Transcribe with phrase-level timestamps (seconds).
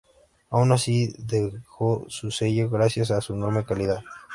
[0.49, 4.01] Aun así, dejó su sello gracias a su enorme calidad.